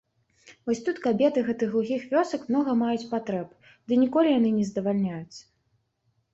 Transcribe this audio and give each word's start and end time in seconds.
Вось 0.69 0.79
тут 0.87 1.01
кабеты 1.03 1.43
гэтых 1.49 1.71
глухіх 1.75 2.07
вёсак 2.15 2.41
многа 2.49 2.71
маюць 2.81 3.09
патрэб, 3.13 3.47
ды 3.89 4.03
ніколі 4.07 4.27
яны 4.39 4.49
не 4.59 4.65
здавальняюцца. 4.73 5.43